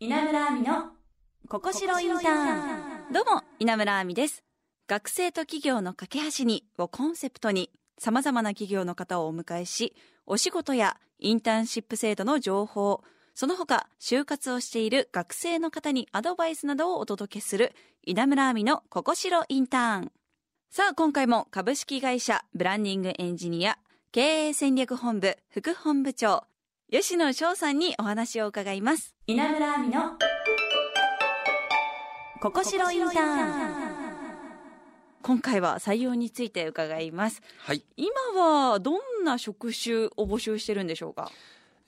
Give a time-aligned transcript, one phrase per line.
[0.00, 0.92] 稲村亜美の
[1.48, 3.12] ここしろインターン。
[3.12, 4.44] どうも稲村亜美です。
[4.86, 13.02] 学生と企業の架け橋にをコンセプトにさまざまな企業の方をお迎えしお仕事やインターンシップ制度の情報
[13.34, 17.72] その他就活をしている学生の方にアドバイスなどをお届けする
[18.04, 20.12] 稲村亜美のここしろインターン。
[20.70, 23.76] さあ今回も株式会社ブランディングエンジニア
[24.12, 26.44] 経営戦略本部副本部長
[26.90, 29.14] 吉野翔さんにお話を伺います。
[29.26, 30.12] 稲村亜美の
[32.40, 33.88] ここしろインターン。
[35.20, 37.42] 今回は採用について伺います。
[37.58, 37.82] はい。
[37.98, 41.30] 今はどんな職種を募集してるんでしょうか？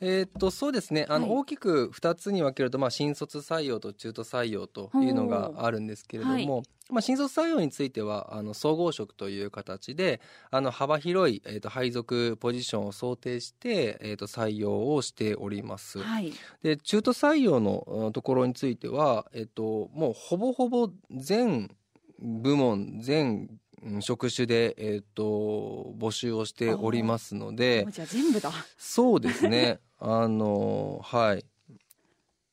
[0.00, 1.06] えーっと、そうですね。
[1.08, 16.00] あの、はい大きく2つに分けると、まあ、新卒採用と中途採用というのがあるんですけれども、ほまあ、新卒採用については、あの、総合職という形で、あの、幅広い、えーっと、配属ポジションを想定して、えーっと、採用をしております。
[16.00, 21.70] はいで、中途採用のうんところについては、えっと、もうほぼほぼ全
[22.18, 23.48] 部門、全
[23.82, 29.80] うん職種で、えっと、募集をしておりますのでじゃあ全部だそうですね。
[30.00, 31.44] あの、はい。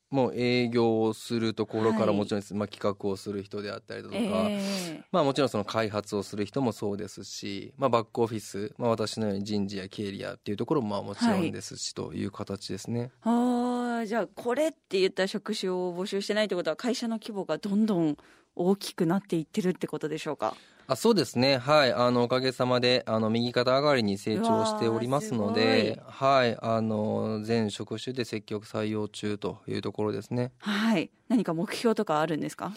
[0.10, 2.54] もう営業をするところかはいらもちろんです。
[2.54, 13.12] まあ企画をする人であったりだとか、えまあもちろんその開発をする人もそうですし、まあバックオフィス、まあ私のように人事や経理やっていうところもまあもちろんですし、という形ですね。
[13.26, 18.16] ー、あーじゃあこれって言った職種を募集してないってことは会社の規模がどんどん
[18.56, 20.56] 大きくなっていってるってことでしょうか？
[20.90, 21.58] あそうですね。
[21.58, 21.92] はい。
[21.94, 26.58] あの、おかげさまで、あの、右肩上がりに成長しておりますので、はい。
[26.62, 30.54] あの、全職種で積極採用中というところですね。
[30.60, 32.72] はい何か目標とかあるんですか？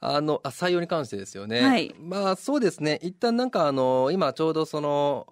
[0.00, 1.60] あの、あ採用に関してですよね。
[1.60, 2.98] はいまあ、そうですね。
[3.02, 5.28] 一旦なんかあの、今ちょうどその、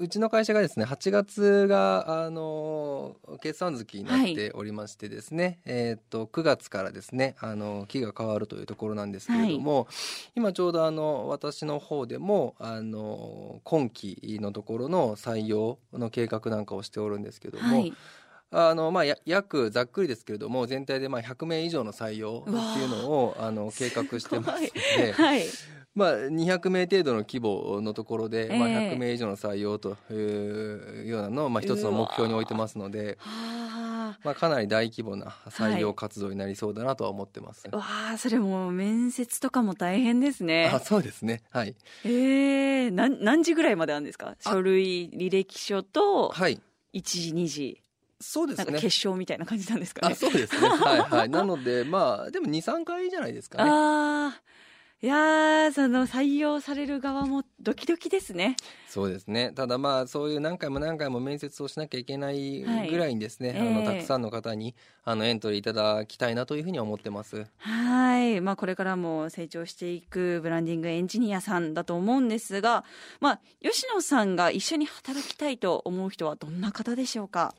[0.00, 9.88] ううちの会社がですね、8月が、あの、決算月になっておりましてですね、えっと、9月からですね、あの、期が変わるというところなんですけれども、
[10.34, 17.92] 今ちょうどあの、私の方でも、あの、今期のところの採用の計画なんかをしておるんですけども、はい。
[18.52, 24.62] あの、まあ、や約、ざっくりですけれども、全体でまあ100名以上の採用っていうのを、あの、計画してます。
[24.62, 25.44] ので、はい
[25.94, 37.68] まあ、200名程度の規模のところで、まあ、ええ100名以上の採用というようなのを、まあ、一つの目標に置いてますので、はまあ、かなり大規模な採用活動になりそうだなとは思ってます。
[37.72, 37.84] あわ
[38.14, 41.42] あそれもう面接とかも大変ですねあそうですね。
[41.50, 41.74] はい。
[42.04, 44.36] ええ何何時ぐらいまであるんですか？
[44.40, 46.60] 書類履歴書とはい。
[46.94, 47.82] 1時2時
[48.20, 48.86] そうですねなんか決。
[48.86, 50.12] 勝みたいな感じなんですかね？
[50.12, 50.68] あ、そうですね。
[50.68, 51.28] はいはい。
[51.30, 53.70] なので、まあ、でも2、3回じゃないですかね。
[53.70, 54.42] ああ
[55.02, 58.54] いやーその採用される側もドキドキですね
[58.86, 59.52] そうですね。
[59.54, 64.74] ただまあ、そういう何回も何回も面接をしなきゃいけないぐらいにですね、はいあの、ええたくさんの方に、
[65.04, 67.46] あの、エントリーいただきたいなというふうに思ってます。
[67.58, 68.40] はい。
[68.40, 72.84] まあ、これからも成長していくブランディングエンジニアさんだと思うんですが、
[73.20, 77.54] まあ、吉野さんが一緒に働きたいと思う人はどんな方でしょうか？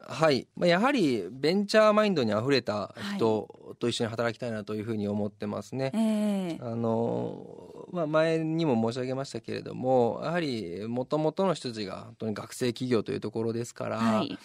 [0.00, 0.46] はい。
[0.56, 5.92] まあ、やはり、ベンチャーマインドに溢れた人と一緒に働きたいなというふうに思ってますね。
[5.94, 14.38] ええあの、まあ、前にも申し上げましたけれども、やはり、もともとの人たちが本当に学生企業というところですから、はい。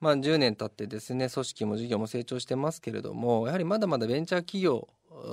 [0.00, 4.88] まあ、10年経ってですね、組織も事業も成長してますけれども、やはりまだまだベンチャー企業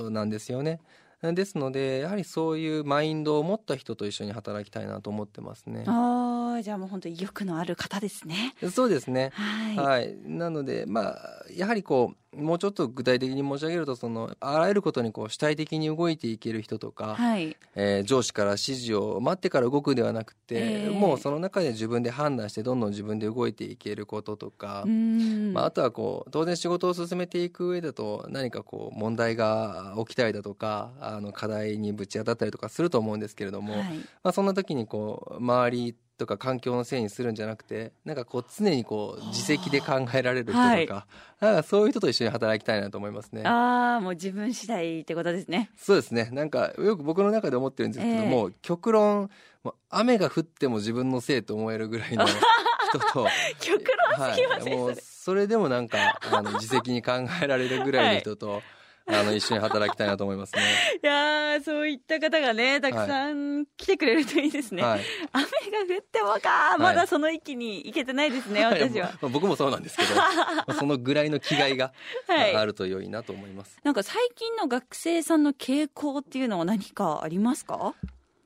[0.09, 0.79] なんですよね。
[1.21, 5.85] ですので、やはりそういうマインドを持った人と一緒に働きたいなと思ってますね。
[5.87, 6.22] ああ、
[6.63, 8.55] じゃあもう本当に意欲のある方ですね。
[8.71, 9.31] そうですね。
[9.33, 9.77] はい。
[9.77, 10.15] はい。
[10.25, 17.55] なので、まあ、やはりこう、もうちょっと具体的に申し上げると、その、あらゆることにこう、主体的に動いていける人とか、はい。
[17.75, 25.53] えー上司から指示を待ってから動くではなくて、ええもうその中で自分で判断して、どんどん自分で動いていけることとかう、ん。
[25.53, 33.83] まあ、あとはこう、当然仕事を進めていく上だと、何かこう、問題が起きたりだとか、あの、課題にぶち当たったりとかすると思うんですけれども、はい。
[34.23, 43.43] まあ、そんな時にこう、周りとか環境のせいにするんじゃなくて、なんかこう、常にこう、自責で考えられる人とか、はいかそういう人と一緒に働きたいなと思いますね。
[43.45, 45.69] ああ、もう自分次第ってことですね。
[45.77, 46.29] そうですね。
[46.31, 49.29] なんか、よく僕の中で思ってるんですけども、極論、
[49.63, 52.25] もう雨が降っても自分のせいと思えるぐらいの
[52.89, 53.27] 人と、
[53.59, 53.83] 極
[54.17, 55.47] 論すぎません、もうそれ。
[55.47, 58.61] でもなんか、あの、自責に考えられるぐらいの人と、
[59.05, 60.61] あの、一緒に働きたいなと思いますね。
[61.03, 64.81] いやー、そういった方がね、たくさん来てくれるといいですね。
[64.83, 65.01] はい。
[65.33, 65.43] 雨
[65.87, 69.11] が降ってもか、まだその域に行けてないですね、私は。
[69.21, 70.23] 僕もそうなんですけど、ま
[70.67, 71.91] あそのぐらいの気概が
[72.27, 73.77] はいあると良いなと思います。
[73.83, 77.93] なんか最近の学生さんの傾向っていうのは何かありますか？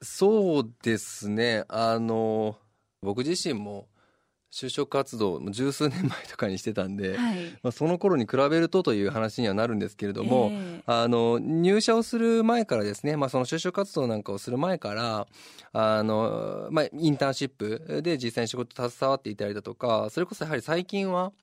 [0.01, 1.65] そうですね。
[1.69, 2.55] あの、
[3.01, 3.87] 僕自身も、
[4.51, 7.45] 就職活動も十数年前とかにしてたんで、はい。
[7.61, 10.83] まあ、その頃に比べるとという話にはなるんですけれども、ええ。
[10.85, 15.27] あの入社をする前からですね、まあ、その就職活動なんかをする前から
[15.73, 21.33] あの、まあ、インターンシップで実際に仕事携わっていたりだとかそれこそやはり最近は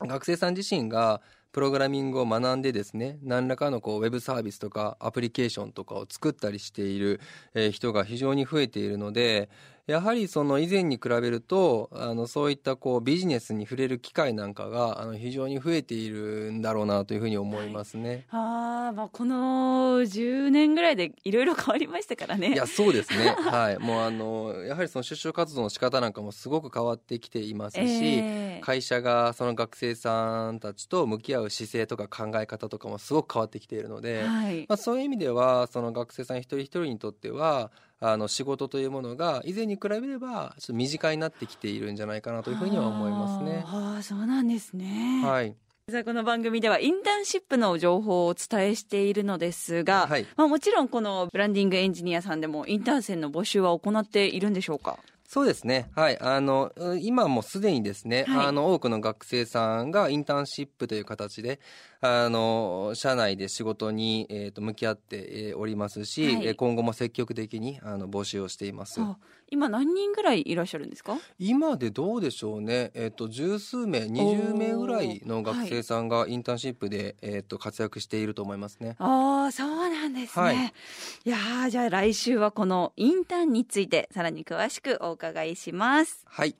[0.00, 1.22] 学生さん自身が
[1.52, 7.18] プログラミングを学んでですね何らかのこうウェブサービスとかアプリケーションとかを作ったりしている、
[7.54, 9.48] えー人が非常に増えているので
[9.86, 18.26] やはりその以前に比べるとあのそういったこうビジネスに触れる機会なんかがあの非常に増えているんだろうなというふうに思いますね。
[18.30, 22.52] あーまあこの10年ぐらいでいろいろ変わりましたからね。
[22.52, 23.28] いやそうですね。
[23.38, 23.78] はい。
[23.78, 28.60] もうあのやはりその就職活動の仕方なんかもすごく変わってきていますし、ええ。
[28.62, 34.66] 会社がその学生さんたちと向き合う姿勢とか考え方とかもすごく変わってきているので、はい。
[34.68, 37.70] まあ、そういう意味ではその学生さん一人一人にとっては
[38.00, 43.64] あの仕事というものが以前に比べればちょっと身近になってきているんじゃないかなというふうには思いますね。
[43.66, 45.22] あーあーそうなんですね。
[45.24, 45.54] はい、
[45.90, 50.26] さあこの番組ではインターンシップの情報をお伝えしているのですが、はい。
[50.36, 54.98] まあ、もちろんこのブランディングエンジニアさんでもインターン生の募集は行っているんでしょうか？
[55.28, 55.90] そうですね。
[55.94, 56.18] はい。
[56.20, 61.60] あの、う今もすでにですね、はいあの、多くの学生さんがインターンシップという形で、
[62.00, 69.00] あの、社内で仕事に、えーと向き合ってえーおりますし、はいえー今後も積極的にあの募集をしています。
[69.46, 71.16] あ今何人ぐらいいらっしゃるんですか？
[71.38, 72.90] 今でどうでしょうね。
[72.94, 78.96] えっ、と、十数名、二十名ぐらいの学生さんがインターンシップで、えっ、と、活躍していると思いますね。
[78.98, 86.56] ああそうなんですね、はいい、やーじゃあ来週はこのインターンについてさらに詳しくお伺いしますはい。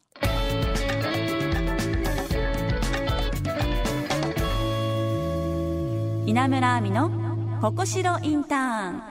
[6.26, 7.10] 稲村亜美の
[7.60, 9.02] ここしろインターン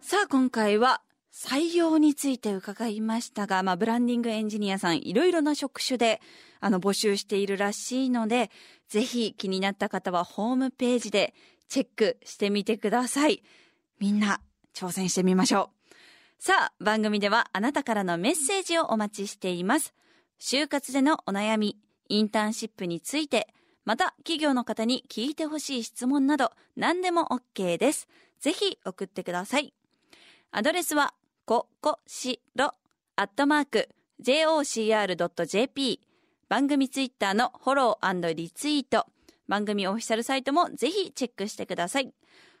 [0.00, 1.00] さあ今回は
[1.34, 6.20] 採用について伺いましたが、まあ、ブランディングエンジニアさんいろいろな職種で
[6.60, 8.52] あの募集しているらしいので
[8.88, 11.34] ぜひ気になった方はホームページで
[11.68, 13.42] チェックしてみてください。
[13.98, 14.40] みんな
[14.74, 15.94] 挑戦してみましょう。
[16.38, 19.92] さあ番組ではあなたからのメッセージをお待ちしています。
[20.40, 21.76] 就活でのお悩み
[22.08, 23.48] インターンシップについて
[23.84, 28.06] また企業の方に聞いてほしい質問など何でも OK です。
[28.38, 29.74] ぜひ送ってください。
[30.56, 31.14] アドレスは、
[31.46, 32.72] ここしろ、
[33.16, 33.90] アットマーク、
[34.24, 36.00] jocr.jp。
[36.48, 39.04] 番組ツイッターのフォローリツイート。
[39.46, 42.14] 番組オフィシャルサイトもぜひチェックしてください。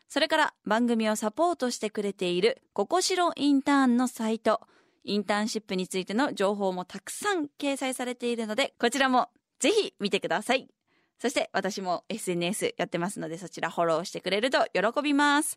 [0.06, 4.60] それから番組をサポートしてくれている、ここしろインターンのサイト。
[5.02, 9.30] インターンシップについての情報もたくさん掲載されているので、こちらも
[9.60, 10.68] ぜひ見てください。
[11.18, 15.56] そして私も SNS やってますので、そちらフォローしてくれると喜びます。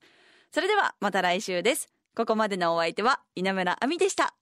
[0.50, 1.90] それではまた来週です。
[2.18, 4.38] ここまでのお相手は稲村亜美でした。